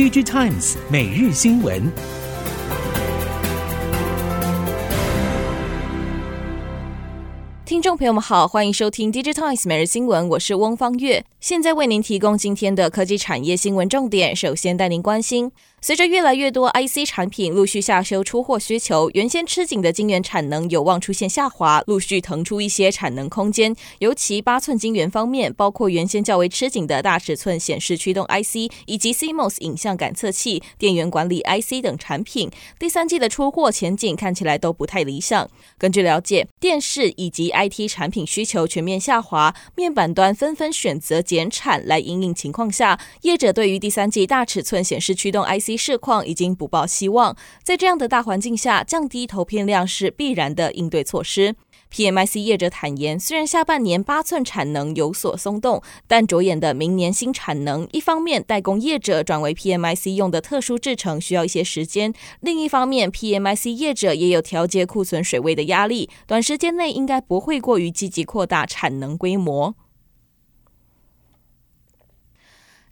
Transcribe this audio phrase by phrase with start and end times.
[0.00, 1.92] DigiTimes 每日新闻。
[7.66, 14.36] 听众朋友们好，欢迎收听 DigiTimes 每日新闻，我是翁方月，现在为您提供今天的科技产业新闻重点。
[14.36, 15.50] 首先带您关心。
[15.82, 23.74] 随着越来越多 IC 产品陆续下修出货需求，原先吃紧的晶圆产能有望出现下滑，陆续腾出一些产能空间。
[24.00, 35.48] 尤其八寸晶圆方面，包括原先较为吃紧的大尺寸显示驱动 IC 以及 CMOS 影像感测器、电源管理 IC 等产品，第三季的出货前景看起来都不太理想。
[35.78, 51.54] 根据了解，电视以及 IT 产品需求全面下滑，面板端纷纷选择减产来引领情况下，业者对于第三季大尺寸显示驱动 IC 市况已经不抱希望，在这样的大环境下，降低投片量是必然的应对措施。
[51.94, 69.76] PMIC 业者坦言，虽然下半年八寸产能有所松动，但着眼的明年新产能，一方面代工业者转为 PMIC 用的特殊制程需要一些时间，另一方面 PMIC 业者也有调节库存水位的压力，短时间内应该不会过于积极扩大产能规模。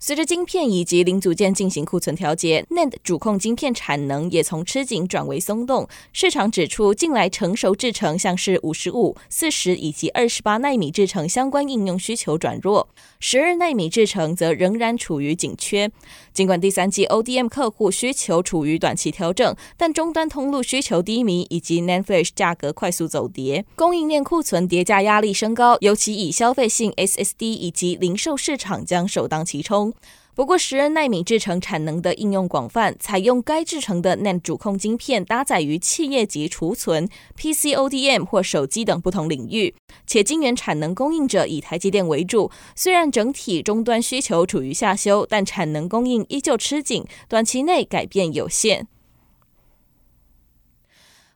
[0.00, 5.88] 随着晶片以及零组件进行库存调节，NAND 主控晶片产能也从吃紧转为松动。
[6.12, 15.90] 市场指出，近来成熟制程像是五十五、四十以及二十八奈米制程相关应用需求转弱，十二奈米制程则仍然处于紧缺。
[16.32, 29.87] 尽管第三季 ODM 客户需求处于短期调整，但终端通路需求低迷以及 NAND Flash 价格快速走跌，供应链库存叠加压力升高，尤其以消费性 SSD 以及零售市场将首当其冲。
[30.34, 39.74] 不过，十二奈米制程产能的应用广泛，采用该制程的 NAND 主控晶片搭载于企业级储存、PC ODM 或手机等不同领域，
[40.06, 42.52] 且晶圆产能供应者以台积电为主。
[42.76, 48.86] 虽然整体终端需求处于下修，但产能供应依旧吃紧，短期内改变有限。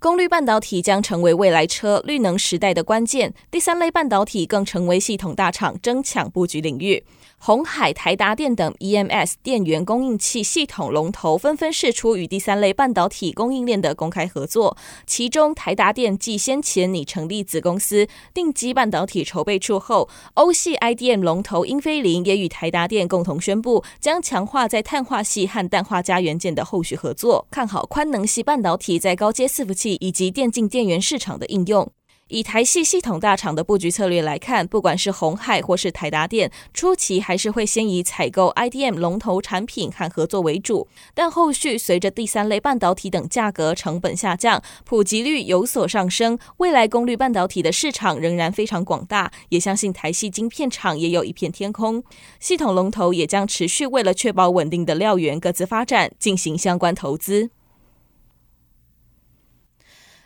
[0.00, 7.04] 功率半导体将成为未来车绿能时代的关键，第三类半导体更成为系统大厂争抢布局领域。
[7.40, 14.76] 鸿海、台达电等 EMS 电源供应器系统龙头纷纷释出与第三类半导体供应链的公开合作，
[15.06, 31.90] 其中台达电继先前拟成立子公司定基半导体筹备处后，欧系 IDM 龙头英飞凌也与台达电共同宣布，将强化在碳化系和氮化镓元件的后续合作，看好宽能系半导体在高阶伺服器以及电竞电源市场的应用。
[32.28, 52.04] 以台系系统大厂的布局策略来看，不管是鸿海或是台达电，初期还是会先以采购 IDM 龙头产品和合作为主，但后续随着第三类半导体等价格成本下降，普及率有所上升，未来功率半导体的市场仍然非常广大，也相信台系晶片厂也有一片天空，
[52.38, 57.50] 系统龙头也将持续为了确保稳定的料源各自发展进行相关投资。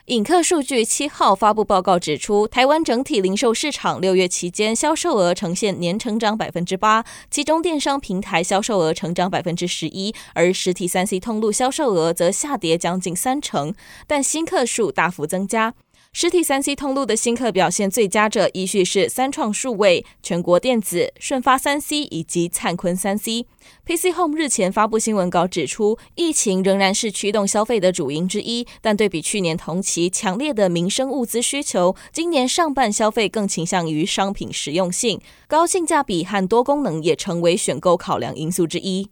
[0.07, 13.73] 影客数据七号发布报告指出，台湾整体零售市场六月期间销售额呈现年成长百分之八，其中电商平台销售额成长百分之十一，而实体三 C 通路销售额则下跌将近三成，
[14.09, 15.73] 但新客数大幅增加。
[16.15, 23.47] 实体三 C 通路的新客表现最佳者，依序是三创数位、全国电子、顺发三 C 以及灿坤三 C。
[23.87, 35.19] PC Home 日前发布新闻稿指出，疫情仍然是驱动消费的主因之一，但对比去年同期强烈的民生物资需求，今年上半消费更倾向于商品实用性，
[35.49, 39.09] 高性价比和多功能也成为选购考量因素之一。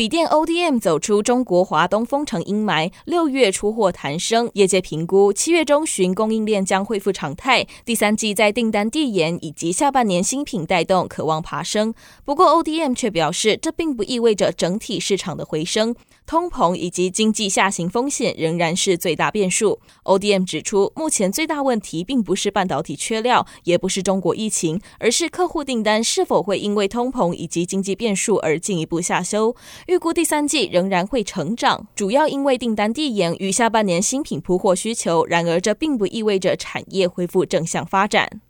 [0.00, 11.92] 笔电 ODM 走出中国华东封城阴霾，六月出货弹升，业界评估七月中旬供应链将恢复常态，第三季在订单递延以及下半年新品带动，可望爬升。
[12.24, 15.94] 不过 ODM 却表示，这并不意味着整体市场的回升。
[16.26, 19.80] 通膨以及经济下行风险仍然是最大变数。
[20.04, 29.56] ODM 指出，目前最大问题并不是半导体缺料，也不是中国疫情，而是客户订单是否会因为通膨以及经济变数而进一步下修。
[29.90, 35.26] 预估第三季仍然会成长，主要因为订单递延与下半年新品铺货需求。
[35.26, 38.40] 然而，这并不意味着产业恢复正向发展。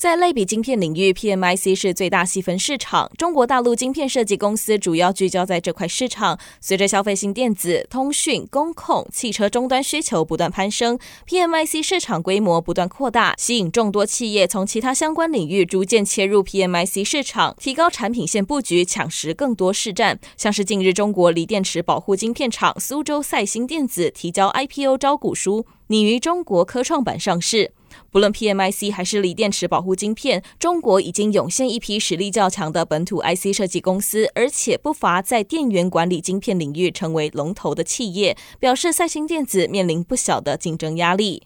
[0.00, 3.12] 在类比晶片领域，PMIC 是最大细分市场。
[3.18, 6.38] 中国大陆晶片设计公司主要聚焦在这块市场。
[6.58, 10.98] 随着消费性电子、通讯、工控、汽车终端需求不断攀升
[11.28, 20.18] ，PMIC 市场规模不断扩大，吸引众多企业从其他相关领域逐渐切入 PMIC 市场，提高产品线布局，抢食更多市占。
[20.38, 27.72] 像是近日中国锂电池保护晶片厂苏州赛星电子提交 IPO 招股书，拟于中国科创板上市。
[28.10, 41.42] 不论 PMIC 还是锂电池保护晶片，中国已经涌现一批实力较强的本土 IC 设计公司，而且不乏在电源管理晶片领域成为龙头的企业，表示赛星电子面临不小的竞争压力。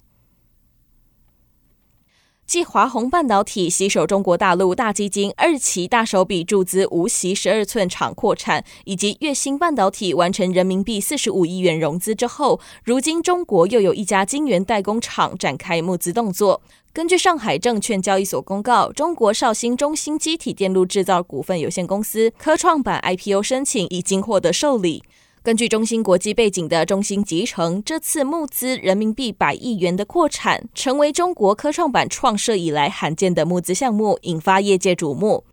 [2.47, 16.61] 继华虹半导体携手中国大陆大基金二期大手笔注资无锡十二寸厂扩产，以及月星半导体完成人民币四十五亿元融资之后，如今中国又有一家晶圆代工厂展开募资动作。
[16.93, 25.03] 根据上海证券交易所公告，中国绍兴中芯积体电路制造股份有限公司科创板 IPO 申请已经获得受理。
[25.45, 35.45] 根据中芯国际背景的中芯集成，这次募资人民币百亿元的扩产，成为中国科创板创设以来罕见的募资项目，引发业界瞩目。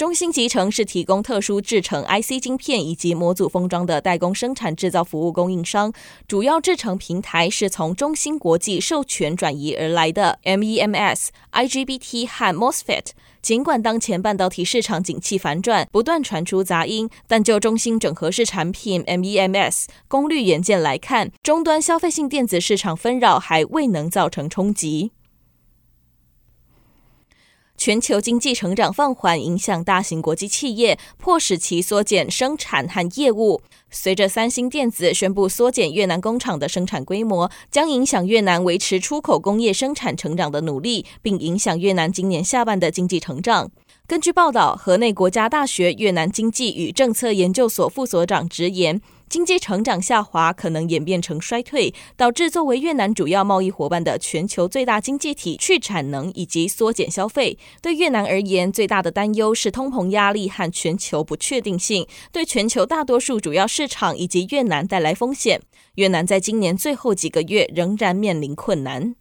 [0.00, 5.92] 中芯集成是提供特殊制成 IC 晶片以及模组封装的代工生产制造服务供应商，
[6.26, 13.08] 主要制成平台是从中芯国际授权转移而来的 MEMS、IGBT 和 MOSFET。
[13.42, 25.12] 尽管当前半导体市场景气反转，不断传出杂音，但就中芯整合式产品 MEMS 功率元件来看，终端消费性电子市场纷扰还未能造成冲击。
[27.80, 33.62] 全球经济成长放缓，影响大型国际企业，迫使其缩减生产和业务。
[33.90, 43.70] 随着三星电子宣布缩减越南工厂的生产规模，将影响越南维持出口工业生产成长的努力，并影响越南今年下半的经济成长。
[44.06, 49.00] 根据报道，河内国家大学越南经济与政策研究所副所长直言，
[49.30, 57.56] 经济成长下滑可能演变成衰退，导致作为越南主要贸易伙伴的全球最大经济体去产能以及缩减消费。
[57.80, 65.62] 对越南而言，最大的担忧是通膨压力和全球不确定性，对全球大多数主要市场以及越南带来风险。
[65.94, 69.14] 越南在今年最后几个月仍然面临困难。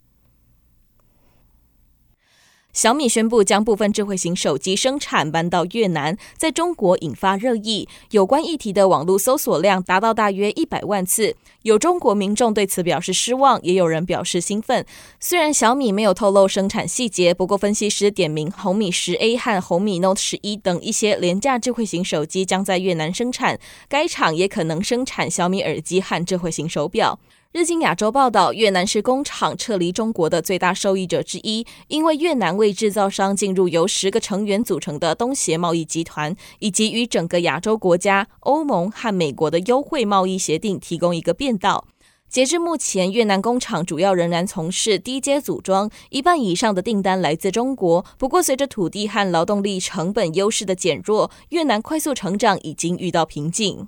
[2.72, 7.88] 小米宣布将部分智慧型手机生产搬到越南，在中国引发热议。
[8.12, 11.36] 有关议题的网络搜索量达到大约一百万次。
[11.64, 14.86] 有中国民众对此表示失望，也有人表示兴奋。
[15.20, 27.20] 虽然小米没有透露生产细节，不过分析师点名红米十 A 和红米 Note 十一等一些廉价智慧型手机将在越南生产，该厂也可能生产小米耳机和智慧型手表。
[27.52, 41.88] 日经亚洲报道，越南是工厂撤离中国的最大受益者之一，因为越南为制造商进入由十个成员组成的东协贸易集团，以及与整个亚洲国家、欧盟和美国的优惠贸易协定提供一个便道。
[42.30, 48.06] 截至目前，越南工厂主要仍然从事低阶组装，一半以上的订单来自中国。
[48.20, 53.88] 不过，随着土地和劳动力成本优势的减弱，越南快速成长已经遇到瓶颈。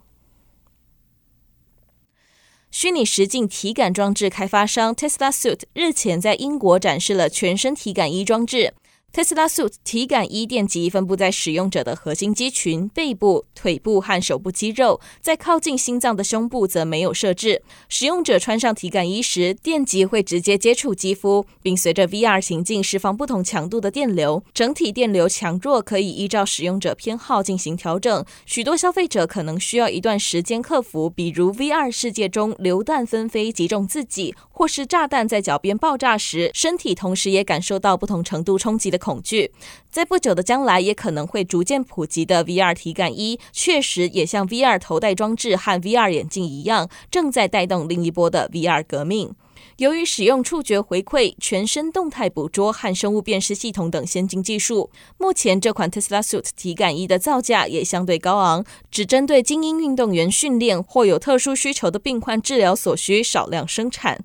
[2.73, 8.73] 虚拟实境体感装置开发商 Tesla Suit 日前在英国展示了全身体感衣装置。
[9.13, 17.61] Tesla Suit 体感衣电极分布在使用者的核心肌群、背部、腿部和手部肌肉，在靠近心脏的胸部则没有设置。
[17.89, 24.41] 使用者穿上体感衣时，电极会直接接触肌肤，并随着 VR 行进释放不同强度的电流。
[24.53, 28.23] 整体电流强弱可以依照使用者偏好进行调整。
[28.45, 39.00] 许多消费者可能需要一段时间克服，比如 VR 世界中流弹纷飞击中自己，或是炸弹在脚边爆炸时，身体同时也感受到不同程度冲击的。
[39.01, 39.51] 恐惧，
[39.89, 49.33] 在不久的将来也可能会逐渐普及的 VR 体感衣，确实也像 VR 头戴装置和 VR 眼镜一样，正在带动另一波的 VR 革命。
[49.77, 64.23] 由于使用触觉回馈、全身动态捕捉和生物辨识系统等先进技术，目前这款 Tesla Suit 体感衣的造价也相对高昂，只针对精英运动员训练或有特殊需求的病患治疗所需，少量生产。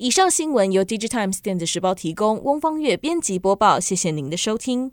[0.00, 3.80] 以上新闻由《DigiTimes 电子时报》提供，翁方月编辑播报。
[3.80, 4.92] 谢谢您的收听。